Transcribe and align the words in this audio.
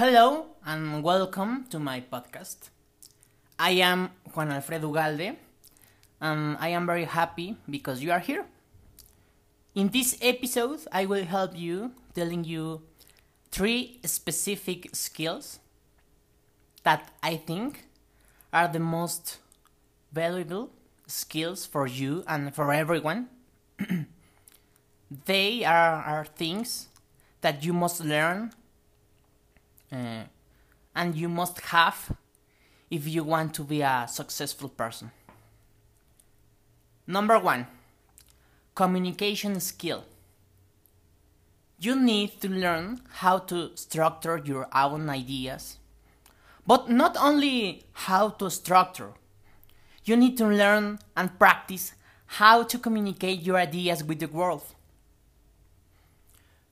Hello 0.00 0.46
and 0.64 1.02
welcome 1.02 1.66
to 1.68 1.78
my 1.78 2.00
podcast. 2.00 2.70
I 3.58 3.72
am 3.84 4.08
Juan 4.32 4.50
Alfredo 4.50 4.88
Ugalde 4.88 5.36
and 6.22 6.56
I 6.58 6.68
am 6.68 6.86
very 6.86 7.04
happy 7.04 7.58
because 7.68 8.02
you 8.02 8.10
are 8.10 8.18
here. 8.18 8.46
In 9.74 9.88
this 9.88 10.16
episode, 10.22 10.80
I 10.90 11.04
will 11.04 11.26
help 11.26 11.52
you 11.54 11.92
telling 12.14 12.44
you 12.44 12.80
three 13.50 14.00
specific 14.06 14.88
skills 14.94 15.58
that 16.82 17.12
I 17.22 17.36
think 17.36 17.84
are 18.54 18.68
the 18.68 18.80
most 18.80 19.36
valuable 20.14 20.70
skills 21.08 21.66
for 21.66 21.86
you 21.86 22.24
and 22.26 22.54
for 22.54 22.72
everyone. 22.72 23.28
they 25.26 25.62
are, 25.62 26.02
are 26.02 26.24
things 26.24 26.88
that 27.42 27.62
you 27.62 27.74
must 27.74 28.02
learn 28.02 28.52
uh, 29.92 30.24
and 30.94 31.14
you 31.14 31.28
must 31.28 31.60
have 31.60 32.16
if 32.90 33.06
you 33.06 33.24
want 33.24 33.54
to 33.54 33.64
be 33.64 33.82
a 33.82 34.06
successful 34.08 34.68
person. 34.68 35.10
Number 37.06 37.38
one, 37.38 37.66
communication 38.74 39.60
skill. 39.60 40.04
You 41.78 41.96
need 41.96 42.40
to 42.40 42.48
learn 42.48 43.00
how 43.08 43.38
to 43.38 43.76
structure 43.76 44.40
your 44.44 44.68
own 44.74 45.08
ideas, 45.08 45.78
but 46.66 46.90
not 46.90 47.16
only 47.18 47.84
how 47.92 48.30
to 48.30 48.50
structure, 48.50 49.12
you 50.04 50.16
need 50.16 50.36
to 50.38 50.46
learn 50.46 50.98
and 51.16 51.38
practice 51.38 51.94
how 52.26 52.62
to 52.62 52.78
communicate 52.78 53.42
your 53.42 53.56
ideas 53.56 54.04
with 54.04 54.20
the 54.20 54.26
world. 54.26 54.62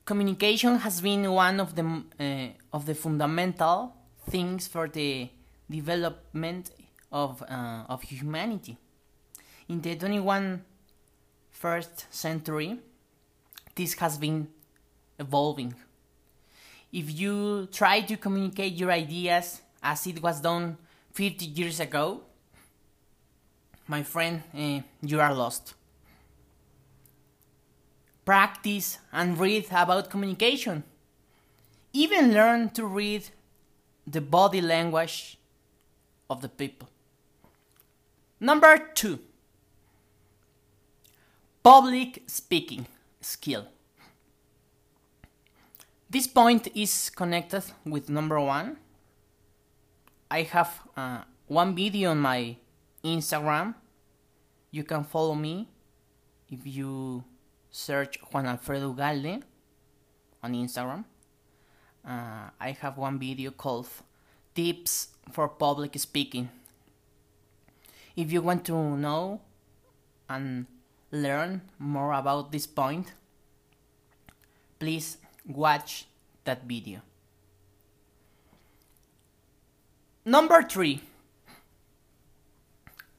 Communication 0.09 0.79
has 0.79 1.01
been 1.01 1.31
one 1.31 1.59
of 1.59 1.75
the 1.75 1.85
uh, 2.19 2.75
of 2.75 2.87
the 2.87 2.95
fundamental 2.95 3.93
things 4.27 4.65
for 4.65 4.87
the 4.87 5.29
development 5.69 6.71
of 7.11 7.43
uh, 7.43 7.83
of 7.87 8.01
humanity. 8.01 8.75
In 9.67 9.81
the 9.81 9.95
21 9.95 10.63
first 11.51 12.11
century, 12.11 12.79
this 13.75 13.93
has 13.99 14.17
been 14.17 14.47
evolving. 15.19 15.75
If 16.91 17.13
you 17.19 17.67
try 17.71 18.01
to 18.01 18.17
communicate 18.17 18.73
your 18.73 18.91
ideas 18.91 19.61
as 19.83 20.07
it 20.07 20.23
was 20.23 20.41
done 20.41 20.75
50 21.13 21.45
years 21.45 21.79
ago, 21.79 22.21
my 23.87 24.01
friend, 24.01 24.41
uh, 24.57 24.81
you 25.03 25.21
are 25.21 25.35
lost. 25.35 25.75
Practice 28.29 28.99
and 29.11 29.39
read 29.39 29.65
about 29.71 30.11
communication. 30.11 30.83
Even 31.93 32.31
learn 32.31 32.69
to 32.69 32.85
read 32.85 33.23
the 34.05 34.21
body 34.21 34.61
language 34.61 35.39
of 36.29 36.43
the 36.43 36.47
people. 36.47 36.87
Number 38.39 38.77
two, 38.93 39.17
public 41.63 42.21
speaking 42.27 42.85
skill. 43.19 43.65
This 46.07 46.27
point 46.27 46.67
is 46.75 47.09
connected 47.09 47.63
with 47.83 48.11
number 48.11 48.39
one. 48.39 48.77
I 50.29 50.43
have 50.43 50.81
uh, 50.95 51.21
one 51.47 51.73
video 51.73 52.11
on 52.11 52.19
my 52.19 52.57
Instagram. 53.03 53.73
You 54.69 54.83
can 54.83 55.03
follow 55.03 55.33
me 55.33 55.67
if 56.47 56.59
you 56.67 57.23
search 57.71 58.17
Juan 58.31 58.45
Alfredo 58.45 58.93
Ugalde 58.93 59.41
on 60.43 60.53
Instagram. 60.53 61.05
Uh, 62.05 62.49
I 62.59 62.71
have 62.81 62.97
one 62.97 63.19
video 63.19 63.51
called 63.51 63.87
Tips 64.55 65.09
for 65.31 65.47
Public 65.47 65.97
Speaking. 65.99 66.49
If 68.15 68.31
you 68.31 68.41
want 68.41 68.65
to 68.65 68.97
know 68.97 69.41
and 70.29 70.65
learn 71.11 71.61
more 71.77 72.13
about 72.13 72.51
this 72.51 72.67
point, 72.67 73.13
please 74.79 75.17
watch 75.45 76.05
that 76.45 76.63
video. 76.63 77.01
Number 80.25 80.61
three 80.63 81.01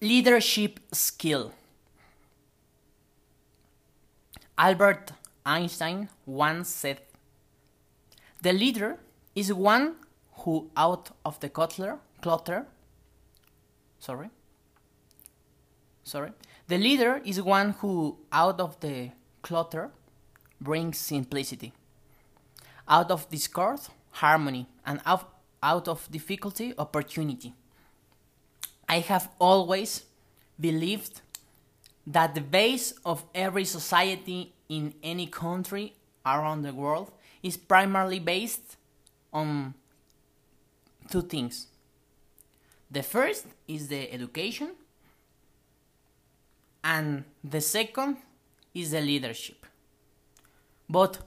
leadership 0.01 0.81
skill. 0.93 1.53
Albert 4.61 5.13
Einstein 5.47 6.11
once 6.27 6.69
said, 6.69 7.01
The 8.43 8.53
leader 8.53 8.99
is 9.35 9.55
one 9.55 9.95
who, 10.41 10.71
out 10.77 11.09
of 11.25 11.41
the 11.41 11.49
clutter, 11.49 11.97
clutter, 12.21 12.67
sorry, 13.99 14.29
sorry, 16.05 16.33
the 16.69 16.77
leader 16.77 17.23
is 17.25 17.41
one 17.41 17.71
who, 17.79 18.19
out 18.31 18.61
of 18.61 18.79
the 18.81 19.13
clutter, 19.41 19.93
brings 20.61 20.99
simplicity, 20.99 21.73
out 22.87 23.11
of 23.11 23.31
discord, 23.31 23.81
harmony, 24.11 24.67
and 24.85 25.01
out, 25.07 25.37
out 25.63 25.89
of 25.89 26.07
difficulty, 26.11 26.75
opportunity. 26.77 27.55
I 28.87 28.99
have 28.99 29.31
always 29.41 30.05
believed 30.61 31.23
that 32.13 32.35
the 32.35 32.41
base 32.41 32.93
of 33.05 33.25
every 33.35 33.65
society 33.65 34.53
in 34.69 34.95
any 35.03 35.27
country 35.27 35.95
around 36.25 36.63
the 36.63 36.73
world 36.73 37.11
is 37.43 37.57
primarily 37.57 38.19
based 38.19 38.77
on 39.33 39.75
two 41.11 41.23
things. 41.23 41.67
The 42.91 43.03
first 43.03 43.47
is 43.69 43.89
the 43.89 44.13
education, 44.13 44.71
and 46.83 47.25
the 47.45 47.61
second 47.61 48.17
is 48.75 48.91
the 48.91 49.01
leadership. 49.01 49.67
But 50.89 51.19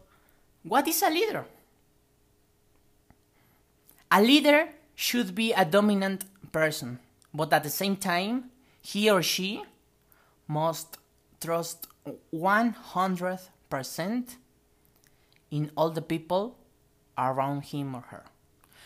what 0.64 0.88
is 0.88 1.02
a 1.02 1.10
leader? 1.10 1.46
A 4.12 4.22
leader 4.22 4.70
should 4.96 5.34
be 5.34 5.54
a 5.54 5.66
dominant 5.66 6.26
person 6.52 7.00
but 7.34 7.52
at 7.52 7.64
the 7.64 7.70
same 7.70 7.96
time, 7.98 8.52
he 8.82 9.10
or 9.10 9.24
she 9.24 9.64
must 10.48 10.98
trust 11.40 11.88
100% 12.34 14.36
in 15.52 15.72
all 15.76 15.90
the 15.90 16.02
people 16.02 16.58
around 17.18 17.66
him 17.66 17.96
or 17.96 18.02
her. 18.10 18.24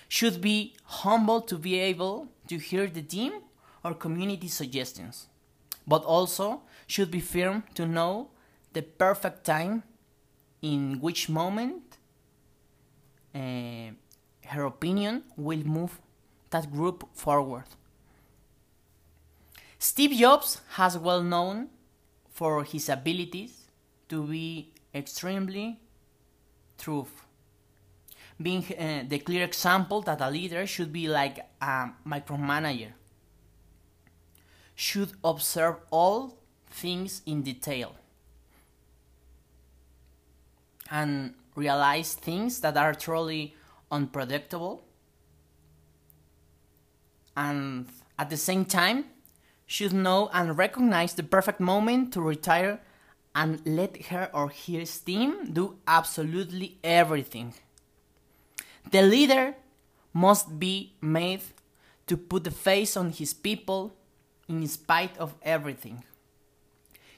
Should 0.09 0.41
be 0.41 0.75
humble 0.83 1.41
to 1.41 1.57
be 1.57 1.79
able 1.79 2.29
to 2.47 2.57
hear 2.57 2.87
the 2.87 3.01
team 3.01 3.33
or 3.83 3.93
community 3.93 4.47
suggestions, 4.47 5.27
but 5.85 6.03
also 6.03 6.61
should 6.87 7.11
be 7.11 7.19
firm 7.19 7.63
to 7.75 7.85
know 7.85 8.29
the 8.73 8.81
perfect 8.81 9.45
time 9.45 9.83
in 10.61 10.99
which 10.99 11.29
moment 11.29 11.97
uh, 13.35 13.91
her 14.45 14.65
opinion 14.65 15.23
will 15.35 15.63
move 15.63 15.99
that 16.49 16.71
group 16.71 17.07
forward. 17.13 17.65
Steve 19.79 20.11
Jobs 20.11 20.61
has 20.71 20.97
well 20.97 21.23
known 21.23 21.69
for 22.29 22.63
his 22.63 22.89
abilities 22.89 23.65
to 24.09 24.23
be 24.23 24.71
extremely 24.93 25.79
truth 26.77 27.27
being 28.41 28.63
uh, 28.77 29.03
the 29.07 29.19
clear 29.19 29.43
example 29.43 30.01
that 30.01 30.21
a 30.21 30.29
leader 30.29 30.65
should 30.67 30.93
be 30.93 31.07
like 31.07 31.39
a 31.61 31.89
micromanager. 32.05 32.91
Should 34.75 35.13
observe 35.23 35.77
all 35.89 36.37
things 36.69 37.21
in 37.25 37.41
detail. 37.41 37.95
And 40.91 41.33
realize 41.55 42.13
things 42.13 42.61
that 42.61 42.77
are 42.77 42.93
truly 42.93 43.55
unpredictable. 43.91 44.83
And 47.35 47.87
at 48.19 48.29
the 48.29 48.37
same 48.37 48.65
time 48.65 49.05
should 49.67 49.91
know 49.91 50.29
and 50.33 50.57
recognize 50.57 51.13
the 51.13 51.23
perfect 51.23 51.59
moment 51.59 52.13
to 52.13 52.21
retire 52.21 52.79
and 53.35 53.61
let 53.65 54.07
her 54.07 54.29
or 54.33 54.49
his 54.49 54.99
team 55.01 55.51
do 55.51 55.77
absolutely 55.85 56.79
everything. 56.83 57.53
The 58.89 59.01
leader 59.01 59.55
must 60.13 60.57
be 60.57 60.93
made 61.01 61.41
to 62.07 62.15
put 62.15 62.45
the 62.45 62.51
face 62.51 62.95
on 62.95 63.11
his 63.11 63.33
people 63.33 63.93
in 64.47 64.65
spite 64.67 65.15
of 65.17 65.35
everything. 65.43 66.03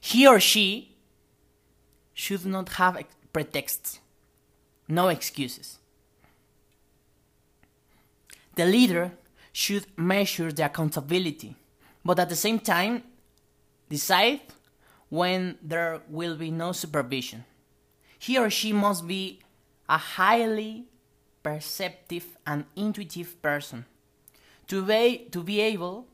He 0.01 0.27
or 0.27 0.39
she 0.39 0.97
should 2.13 2.45
not 2.45 2.69
have 2.69 3.01
pretexts, 3.31 3.99
no 4.87 5.07
excuses. 5.07 5.77
The 8.55 8.65
leader 8.65 9.11
should 9.53 9.85
measure 9.95 10.51
the 10.51 10.65
accountability 10.65 11.55
but 12.03 12.19
at 12.19 12.29
the 12.29 12.35
same 12.35 12.59
time 12.59 13.03
decide 13.89 14.41
when 15.09 15.57
there 15.61 16.01
will 16.09 16.35
be 16.35 16.51
no 16.51 16.71
supervision. 16.71 17.45
He 18.17 18.37
or 18.37 18.49
she 18.49 18.73
must 18.73 19.07
be 19.07 19.39
a 19.87 19.97
highly 19.97 20.85
perceptive, 21.43 22.37
and 22.45 22.65
intuitive 22.75 23.41
person. 23.41 23.85
To 24.67 24.83
be, 24.83 25.27
to 25.31 25.41
be 25.41 25.61
able 25.61 26.05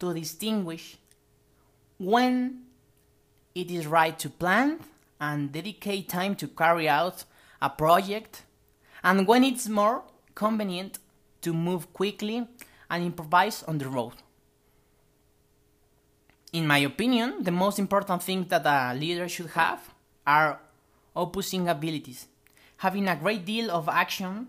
to 0.00 0.12
distinguish 0.12 0.96
when 1.98 2.64
it 3.54 3.70
is 3.70 3.86
right 3.86 4.18
to 4.18 4.28
plan 4.28 4.80
and 5.20 5.52
dedicate 5.52 6.08
time 6.08 6.34
to 6.36 6.48
carry 6.48 6.88
out 6.88 7.24
a 7.62 7.70
project, 7.70 8.42
and 9.02 9.26
when 9.26 9.44
it's 9.44 9.68
more 9.68 10.02
convenient 10.34 10.98
to 11.40 11.52
move 11.52 11.92
quickly 11.92 12.46
and 12.90 13.04
improvise 13.04 13.62
on 13.62 13.78
the 13.78 13.88
road. 13.88 14.14
In 16.54 16.68
my 16.68 16.78
opinion, 16.78 17.42
the 17.42 17.50
most 17.50 17.80
important 17.80 18.22
thing 18.22 18.44
that 18.44 18.64
a 18.64 18.94
leader 18.94 19.28
should 19.28 19.50
have 19.50 19.92
are 20.24 20.60
opposing 21.16 21.68
abilities, 21.68 22.28
having 22.76 23.08
a 23.08 23.16
great 23.16 23.44
deal 23.44 23.72
of 23.72 23.88
action 23.88 24.46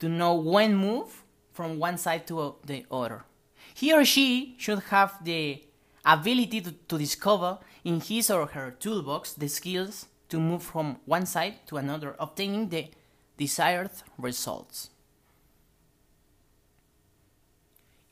to 0.00 0.06
know 0.06 0.34
when 0.34 0.76
move 0.76 1.24
from 1.54 1.78
one 1.78 1.96
side 1.96 2.26
to 2.26 2.56
the 2.62 2.84
other. 2.90 3.24
He 3.72 3.94
or 3.94 4.04
she 4.04 4.54
should 4.58 4.80
have 4.90 5.24
the 5.24 5.64
ability 6.04 6.60
to, 6.60 6.72
to 6.72 6.98
discover 6.98 7.58
in 7.82 8.00
his 8.00 8.30
or 8.30 8.44
her 8.44 8.70
toolbox 8.72 9.32
the 9.32 9.48
skills 9.48 10.04
to 10.28 10.38
move 10.38 10.62
from 10.62 10.98
one 11.06 11.24
side 11.24 11.66
to 11.68 11.78
another, 11.78 12.16
obtaining 12.18 12.68
the 12.68 12.90
desired 13.38 13.92
results. 14.18 14.90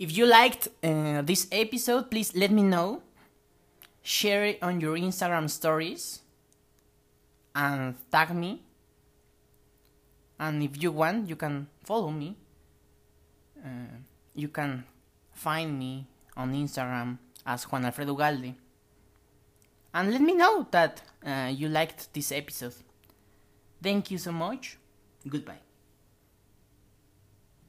If 0.03 0.17
you 0.19 0.27
liked 0.27 0.67
uh, 0.83 1.23
this 1.23 1.47
episode, 1.53 2.11
please 2.11 2.35
let 2.35 2.51
me 2.51 2.65
know. 2.65 3.03
Share 4.03 4.45
it 4.47 4.59
on 4.61 4.81
your 4.81 4.97
Instagram 4.99 5.49
stories 5.49 6.23
and 7.55 7.95
tag 8.11 8.35
me. 8.35 8.61
And 10.41 10.61
if 10.61 10.83
you 10.83 10.91
want, 10.91 11.29
you 11.29 11.37
can 11.37 11.69
follow 11.85 12.11
me. 12.11 12.35
Uh, 13.65 14.03
you 14.35 14.49
can 14.49 14.83
find 15.31 15.79
me 15.79 16.09
on 16.37 16.53
Instagram 16.53 17.19
as 17.47 17.63
Juan 17.71 17.85
Alfredo 17.85 18.17
Ugalde. 18.17 18.57
And 19.95 20.11
let 20.11 20.21
me 20.21 20.35
know 20.35 20.67
that 20.73 21.01
uh, 21.25 21.53
you 21.55 21.69
liked 21.69 22.13
this 22.13 22.33
episode. 22.33 22.75
Thank 23.81 24.11
you 24.11 24.19
so 24.19 24.33
much. 24.33 24.79
Goodbye. 25.29 25.72